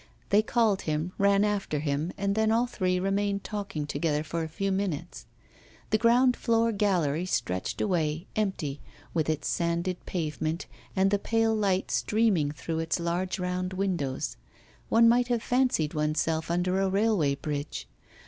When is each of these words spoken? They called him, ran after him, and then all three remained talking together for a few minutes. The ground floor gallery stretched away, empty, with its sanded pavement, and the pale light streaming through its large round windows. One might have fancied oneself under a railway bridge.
They 0.29 0.41
called 0.41 0.81
him, 0.81 1.11
ran 1.19 1.45
after 1.45 1.77
him, 1.77 2.11
and 2.17 2.33
then 2.33 2.51
all 2.51 2.65
three 2.65 2.99
remained 2.99 3.43
talking 3.43 3.85
together 3.85 4.23
for 4.23 4.41
a 4.41 4.47
few 4.49 4.71
minutes. 4.71 5.27
The 5.91 5.99
ground 5.99 6.35
floor 6.35 6.71
gallery 6.71 7.27
stretched 7.27 7.79
away, 7.79 8.25
empty, 8.35 8.81
with 9.13 9.29
its 9.29 9.47
sanded 9.47 10.03
pavement, 10.07 10.65
and 10.95 11.11
the 11.11 11.19
pale 11.19 11.53
light 11.53 11.91
streaming 11.91 12.49
through 12.51 12.79
its 12.79 12.99
large 12.99 13.37
round 13.37 13.73
windows. 13.73 14.37
One 14.89 15.07
might 15.07 15.27
have 15.27 15.43
fancied 15.43 15.93
oneself 15.93 16.49
under 16.49 16.79
a 16.81 16.89
railway 16.89 17.35
bridge. 17.35 17.87